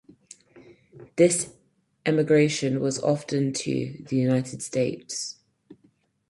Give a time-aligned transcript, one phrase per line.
[1.15, 1.53] This
[2.07, 5.37] emigration was often to the United States.